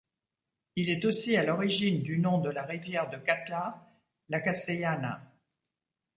[0.77, 3.85] Il est aussi à l'origine du nom de la rivière de Catllà,
[4.29, 5.21] la Castellana.